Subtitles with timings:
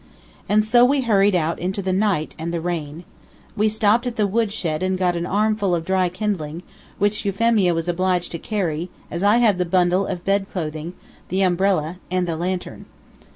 [0.49, 3.03] And so we hurried out into the night and the rain.
[3.55, 6.63] We stopped at the wood shed and got an armful of dry kindling,
[6.97, 10.93] which Euphemia was obliged to carry, as I had the bundle of bed clothing,
[11.29, 12.87] the umbrella, and the lantern.